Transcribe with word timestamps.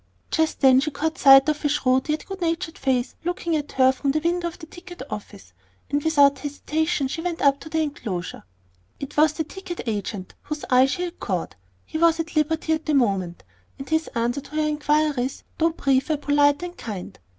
Just 0.31 0.61
then 0.61 0.79
she 0.79 0.89
caught 0.89 1.19
sight 1.19 1.47
of 1.47 1.63
a 1.63 1.69
shrewd, 1.69 2.09
yet 2.09 2.25
good 2.25 2.41
natured 2.41 2.75
face 2.75 3.13
looking 3.23 3.55
at 3.55 3.73
her 3.73 3.91
from 3.91 4.09
the 4.09 4.19
window 4.21 4.47
of 4.47 4.57
the 4.57 4.65
ticket 4.65 5.03
office; 5.11 5.53
and 5.91 6.03
without 6.03 6.39
hesitation 6.39 7.07
she 7.07 7.21
went 7.21 7.39
up 7.43 7.59
to 7.59 7.69
the 7.69 7.83
enclosure. 7.83 8.41
It 8.99 9.15
was 9.15 9.33
the 9.33 9.43
ticket 9.43 9.81
agent 9.85 10.33
whose 10.41 10.65
eye 10.71 10.87
she 10.87 11.03
had 11.03 11.19
caught. 11.19 11.53
He 11.85 11.99
was 11.99 12.19
at 12.19 12.35
liberty 12.35 12.73
at 12.73 12.87
the 12.87 12.95
moment, 12.95 13.43
and 13.77 13.87
his 13.87 14.07
answers 14.15 14.45
to 14.45 14.55
her 14.55 14.67
inquiries, 14.67 15.43
though 15.59 15.69
brief, 15.69 16.09
were 16.09 16.17
polite 16.17 16.63
and 16.63 16.75
kind. 16.75 17.19